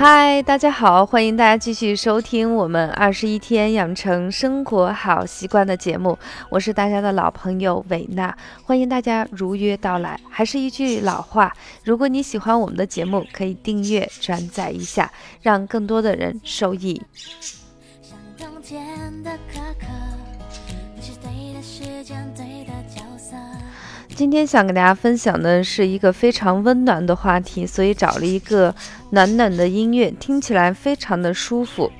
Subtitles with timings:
[0.00, 6.16] 嗨，大家好，欢迎大家继续收听我们二十一天养成生活好习惯的节目，
[6.50, 8.32] 我是大家的老朋友韦娜，
[8.62, 10.20] 欢迎大家如约到来。
[10.30, 11.52] 还是一句老话，
[11.82, 15.10] 如果你喜欢我们的节目，可以订阅转载一下，
[15.42, 17.02] 让更多的人受益。
[24.14, 28.74] 今天想跟大家分享的是一个非常温暖的话题，所以找了一个
[29.10, 31.90] 暖暖的音乐，听起来非常的舒服。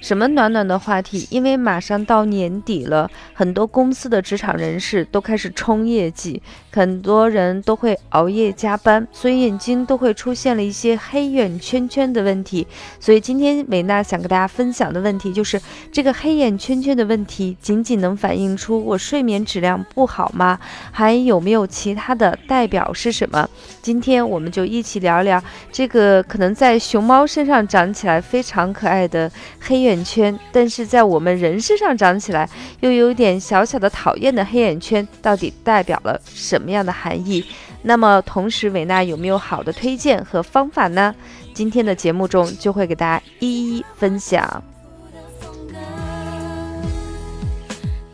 [0.00, 1.26] 什么暖暖的话题？
[1.30, 6.40] 因为马上到年底了，很多公司的职场人士都开始冲业绩，
[6.72, 12.66] 很多人都会熬夜加班，所以眼睛都会出现了一些黑眼圈圈的问题。
[13.00, 20.58] 所以今天美娜想跟大家分享的问题就是，这个黑眼圈圈的问题仅仅能反映出我睡眠质量不好吗？
[20.92, 23.48] 还有没有其他的代表是什么？
[23.82, 29.30] 今天我们就一起聊聊这个可能在熊猫身上长起来非常可爱的
[29.66, 29.96] 黑眼。
[30.06, 37.44] 圈，但是在我们人身上长起来又有点小小的讨厌的黑眼圈，到底代表了什么样的含义？
[37.82, 41.12] 那么，同时维娜有没有好的推荐和方法呢？
[41.52, 44.62] 今天的节目中就会给大家一一分享。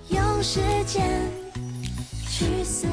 [0.08, 1.02] 用时间
[2.28, 2.86] 去思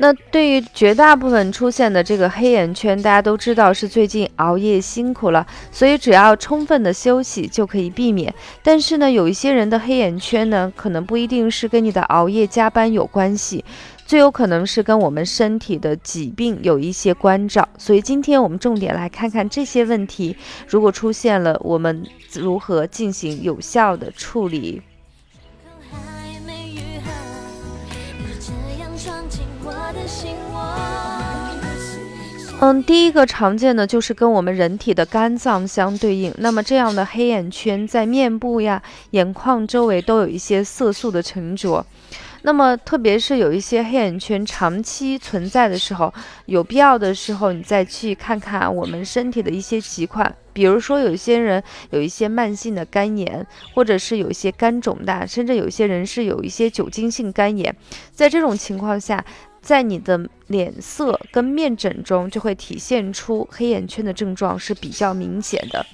[0.00, 8.32] 那对于绝大部分出现的这个黑眼圈，大家都知道是最近熬夜辛苦了，所以只要充分的休息就可以避免。
[8.62, 13.64] 但是呢，有一些人的黑眼圈呢，可能不一定是跟你的熬夜加班有关系，
[14.06, 17.68] 最有可能是跟我们身体的疾病有一些关照。
[17.76, 20.36] 所以今天我们重点来看看这些问题，
[20.68, 24.80] 如果出现了，我们如何进行有效的处理。
[32.60, 36.34] 嗯，第一个常见的就是跟我们人体的肝脏相对应。
[36.38, 41.86] 那么这样的黑眼圈在面部呀、眼眶周围都有一些色素的沉着。
[42.42, 46.12] 那么特别是有一些黑眼圈长期存在的时候，
[46.46, 57.74] 有必要的时候你再去看看我们身体的一些疾患，比如说有些人有一些慢性的肝炎，或者是有一些肝肿大，甚至有些人是有一些酒精性肝炎。
[58.12, 59.24] 在这种情况下，
[59.60, 65.84] 在你的脸色跟面诊中，就会体现出黑眼圈的症状是比较明显的。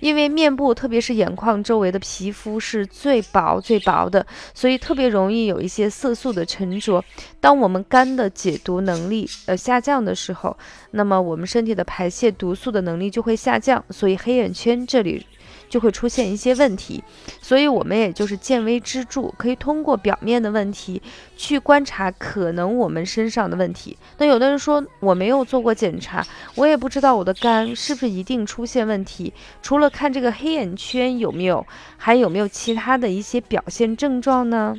[0.00, 7.04] 因为面部，特别是眼眶周围的皮肤是最薄最薄的，所以特别容易有一些色素的沉着。
[7.38, 10.56] 当我们肝的解毒能力呃下降的时候，
[10.92, 15.26] 那么我们身体的排泄毒素的能力就会下降，所以黑眼圈这里。
[15.70, 17.02] 就会出现一些问题，
[17.40, 21.00] 所以我们也就是见微知著，可以通过表面的问题
[21.36, 23.96] 去观察可能我们身上的问题。
[24.18, 26.26] 那有的人说我没有做过检查，
[26.56, 29.32] 我也不知道我的肝是不是一定出现问题。
[29.62, 31.64] 除了看这个黑眼圈有没有，
[31.96, 34.74] 还有没有其他的一些表现症状呢？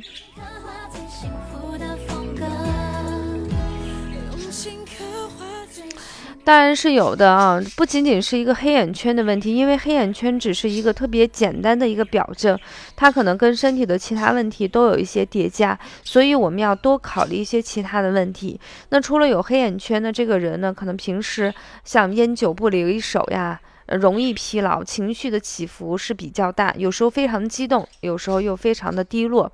[6.44, 12.58] 当然是有的啊，不仅仅是一个黑眼圈的问题，因为黑眼圈只是一个特别简单的一个表征，
[12.96, 18.58] 它可能跟身体的其他问题都有一些叠加，所以我们要多考虑一些其他的问题。
[18.88, 21.52] 那除了有黑眼圈的这个人呢，可能平时
[21.84, 23.60] 像烟酒不离手呀。
[23.86, 29.50] 容易疲劳，情绪的起伏是比较大，有时候非常激动，有时候又非常的低落。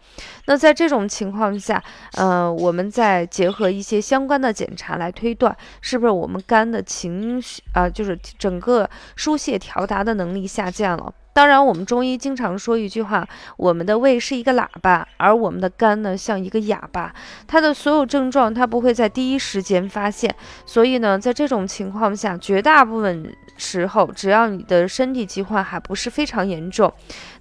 [0.46, 1.82] 那在这种情况下，
[2.14, 11.12] 呃，我们再结合一些相关的检查来推断，是不是我们肝的情绪啊，就是整个疏泄调达的能力下降了。
[11.38, 13.24] 当然，我们中医经常说一句话：
[13.56, 17.14] 我们的胃是一个喇叭，而我们的肝呢像一个哑巴。
[17.46, 20.34] 它的所有症状，它不会在第一时间发现。
[20.66, 26.92] 所以呢，在这种情况下，绝大部分时候，只要你的身体疾患还不是非常严重，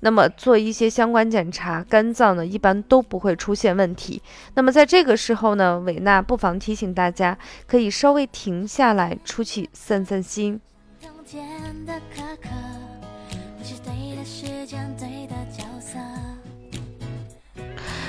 [0.02, 4.22] 那么做一些相关检查，肝脏呢一般都不会出现问题。
[4.54, 7.36] 那么在这个时候呢，伟娜不妨提醒大家，
[7.66, 10.62] 可以稍微停下来，出去散散心。
[13.68, 15.98] 是对的时间，对的角色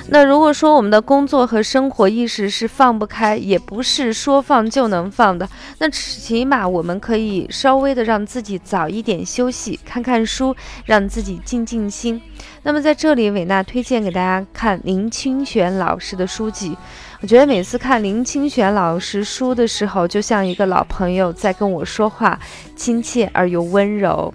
[0.08, 12.22] 那如果说我们的工作和生活意识是放不开，也不是说放就能放的，那起码我们可以稍微的让自己早一点休息，看看书，让自己静静心。
[12.62, 16.76] 那么在这里，伟娜推荐给大家看林清玄老师的书籍。
[17.20, 22.38] 我觉得每次看林清玄老师书的时候，就像一个老朋友在跟我说话，
[22.76, 24.32] 亲切而又温柔。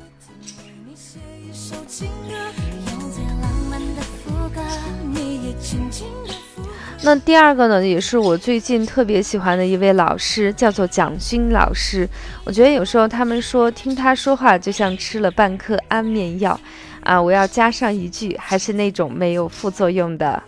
[7.06, 12.08] 那第二个呢，也是我最近特别喜欢的一位老师，叫做蒋勋老师。
[12.46, 16.58] 我觉得有时候他们说听他说话就像吃了半颗安眠药，
[17.02, 20.42] 啊，我要加上一句，还是那种没有副作用的。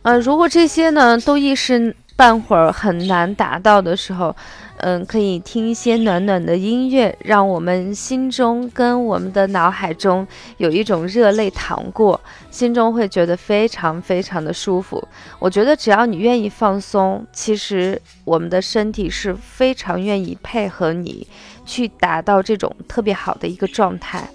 [0.00, 4.34] 呃，如果这些呢都一时半会儿很难达到的时候，
[4.82, 10.26] 嗯，可以听一些暖暖的音乐，让我们心中跟我们的脑海中
[10.56, 12.20] 有一种热泪淌过，
[12.50, 15.06] 心中会觉得非常非常的舒服。
[15.38, 21.28] 我觉得只要你愿意放松，其实我们的身体是非常愿意配合你，
[21.64, 24.28] 去达到这种特别好的一个状态。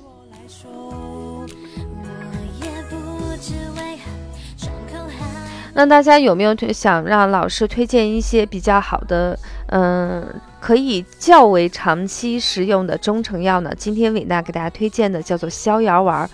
[5.77, 9.37] 那大家有没有推想让老师推荐一些比较好的，
[9.67, 10.27] 嗯，
[10.59, 13.71] 可以较为长期食用的中成药呢？
[13.77, 16.27] 今天伟娜给大家推荐的叫做逍遥丸。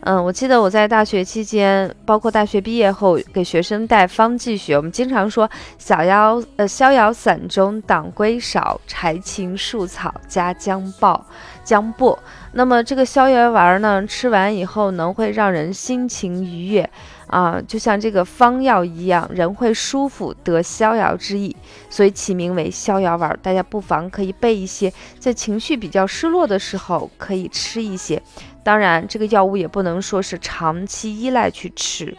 [0.00, 11.26] 嗯，我记得我在大学期间，包括大学毕业后，给学生带方剂学，我们经常说小腰呃逍遥散中党归少，柴芹树草加姜爆
[11.64, 12.18] 姜薄。
[12.52, 16.88] 那么这个逍遥丸呢，吃完以后能会让人心情愉悦。
[17.28, 21.54] 啊，就像这个方药一样，人会舒服，得逍遥之意，
[21.90, 23.38] 所以起名为逍遥丸。
[23.42, 28.22] 大家不妨可以备一些，在情绪比较失落的时候可以吃一些。
[28.62, 32.16] 当然，这个药物也不能说是长期依赖去吃。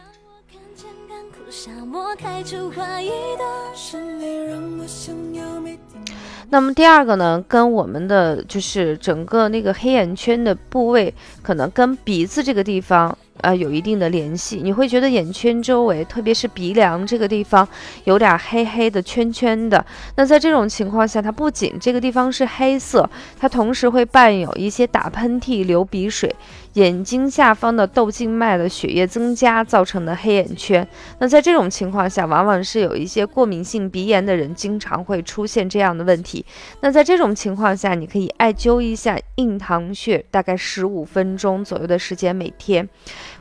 [6.50, 11.14] 那么第二个呢，跟我们的就是整个那个黑眼圈的部位，
[11.44, 13.16] 可能跟鼻子这个地方。
[13.42, 17.68] 呃，有一定的联系，你会觉得眼圈周围，特别是鼻梁这个地方，
[18.04, 19.86] 有点黑黑的圈圈的。
[20.16, 23.10] 那在这种情况下，它不仅这个地方是黑色，
[23.40, 26.36] 它同时会伴有一些打喷嚏、流鼻水。
[26.74, 30.88] 眼睛下方的窦静脉的血液增加造成的黑眼圈，
[31.18, 36.46] 那在这种情况下，往往是有一些过敏性鼻炎的人经常会出现这样的问题。
[36.82, 42.88] 那在这种情况下，你可以艾灸一下印堂穴，大概十五分钟左右的时间每天。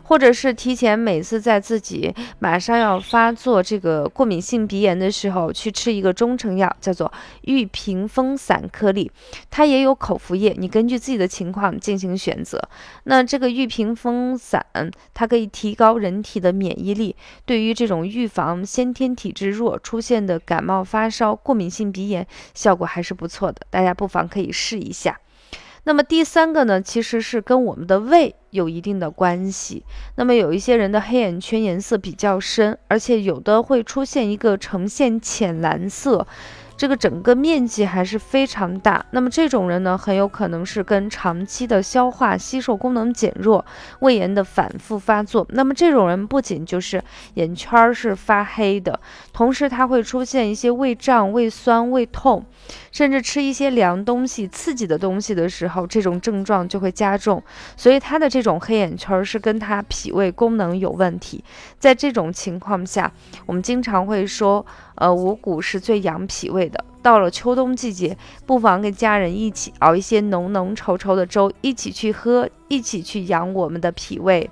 [0.09, 7.13] 或者是提前每次在自己马上要发作这个过敏性鼻炎的时候，去吃一个中成药，叫做
[7.43, 9.11] 玉屏风散颗粒，
[9.51, 12.59] 它也有口服液，你根据自己的情况进行选择。
[13.05, 14.65] 那这个玉屏风散，
[15.13, 17.15] 它可以提高人体的免疫力，
[17.45, 25.21] 对于这种预防先天体质弱出现的感冒发烧、过敏性鼻炎，效果还是不错的，大家不妨可以试一下。
[25.85, 29.85] 那么第三个呢，其实是跟我们的胃有一定的关系。
[30.17, 36.27] 那么有一些人的黑眼圈颜色比较深，而且有的会出现一个呈现浅蓝色。
[36.79, 43.67] 这个整个面积还是非常大，那么这种人呢，很有可能是跟长期的消化吸收功能减弱、
[43.99, 45.45] 胃炎的反复发作。
[45.51, 47.03] 那么这种人不仅就是
[47.35, 49.01] 眼圈是发黑的，
[49.33, 52.47] 同时他会出现一些胃胀、胃酸、胃痛，
[52.93, 57.43] 甚至吃一些凉东西、刺激的东西的时候，这种症状就会加重。
[57.77, 61.43] 所以他的这种黑眼圈是跟他脾胃功能有问题。
[61.81, 63.13] 在这种情况下，
[63.47, 64.65] 我们经常会说。
[64.99, 66.85] 呃，五谷是最养脾胃的。
[67.01, 74.51] 到了秋冬季节，不妨跟家人一起熬一些浓浓稠稠的粥，一起去喝，一起去养我们的脾胃。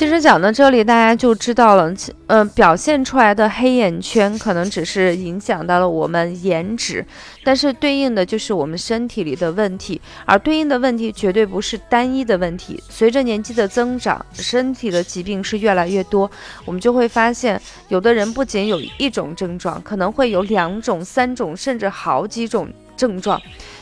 [0.00, 1.92] 其实讲到这里，大家就知道了，
[2.26, 7.04] 呃，表现出来的黑眼圈可能只是影响到了我们颜值，
[7.44, 12.82] 但是对应的就是我们身体里的问题，而对应的问题绝对不是单一的问题。
[12.88, 16.30] 随着年纪的增长，身体的疾病是越来越多，
[16.64, 22.66] 我们就会发现，有的人不仅有一种症状，可能会有两种、三种，甚至好几种
[22.96, 23.38] 症状。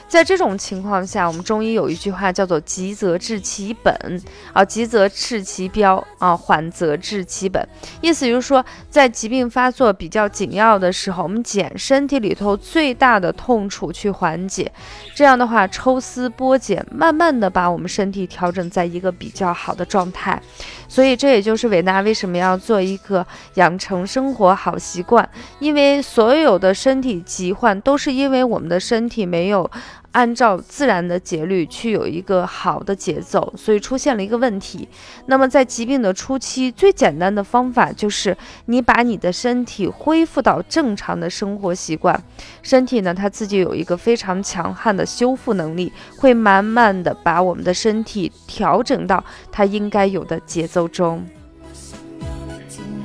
[0.08, 4.22] 在这种情况下，我们中医有一句话叫做“急则治其本，
[4.54, 7.68] 啊，急则治其标，啊，缓则治其本”。
[8.00, 14.72] 意思就是说，在疾病发作比较紧要的时候，我们减身体里头最大的痛处去缓解。
[15.14, 20.40] 这样的话，抽丝剥茧，慢慢的把我们身体调整在一个比较好的状态。
[20.88, 23.24] 所以，这也就是伟娜为什么要做一个
[23.54, 29.70] 养成生活好习惯，因为所有的身体疾患都是因为我们的身体没有。
[30.18, 34.88] 按照自然的节律去有一个好的节奏，所以出现了一个问题。
[35.26, 42.20] 那么在疾病的初期，最简单的方法就是你把你的身体恢复到正常的生活习惯。
[42.64, 49.22] 身体呢，它自己有一个非常强悍的修复能力，会慢慢的把我们的身体调整到
[49.52, 51.24] 它应该有的节奏中。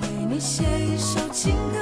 [0.02, 1.73] 给你写一首情歌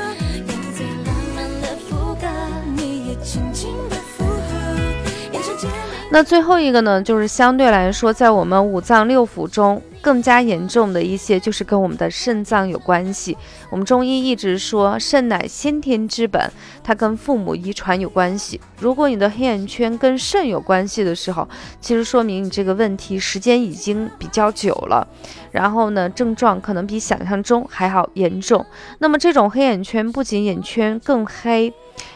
[6.14, 13.38] 那最后一个呢，就是相对来说，在我们五脏六腑中更加严重的一些，就是跟我们的肾脏有关系。
[13.70, 16.52] 我们中医一直说，肾乃先天之本，
[16.84, 18.60] 它跟父母遗传有关系。
[18.78, 21.48] 如果你的黑眼圈跟肾有关系的时候，
[21.80, 25.08] 其实说明你这个问题时间已经比较久了，
[25.52, 28.66] 然后呢，症状可能比想象中还好严重。
[29.00, 31.74] 那么这种黑眼圈不仅眼圈更黑。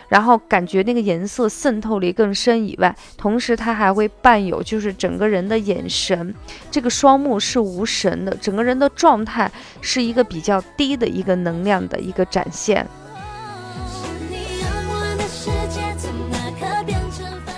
[0.10, 6.34] 然后感觉那个颜色渗透力更深以外，同时它还会伴有，就是整个人的眼神，
[6.70, 12.86] 这个双目是无神的，整个人的状态是一个比较低的一个能量的一个展现。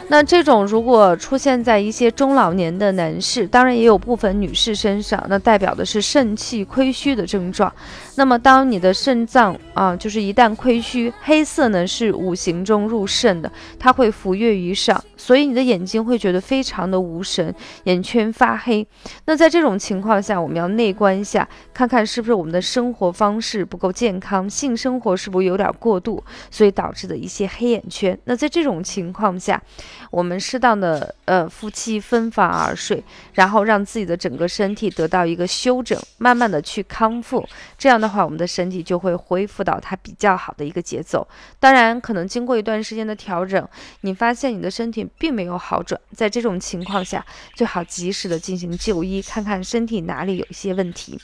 [0.09, 7.69] 那这种如果出现在一些中老年的男士，当然也有部分女士身上，那代表的是肾气亏虚的症状。
[8.17, 18.85] 那么当你的肾脏啊，就是一旦亏虚，黑色呢是五行中入肾的，它会浮跃于上，所以你的眼睛会觉得非常的无神，眼圈发黑。
[19.25, 28.17] 那在这种情况下，我们要内观一下，看看是不是我们的生活方式不够健康，性生活是不是有点过度，所以导致的一些黑眼圈。
[28.23, 29.61] 那在这种情况下，
[30.09, 37.47] 我们适当的呃夫妻分房而睡，然后让自己的整个身体得到一个休整，慢慢的去康复，
[37.77, 41.27] 这样的话我们的身体就会恢复到它比较好的一个节奏。
[41.59, 43.67] 当然，可能经过一段时间的调整，
[44.01, 51.19] 你发现你的身体并没有好转，在这种情况下，最好及时的进行就医，看看身体哪里有一些问题。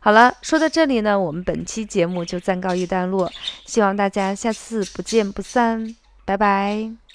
[0.00, 3.30] 好了，说到这里呢，我们本期节目就暂告一段落，
[3.66, 7.09] 希望大家下次不见不散，拜拜。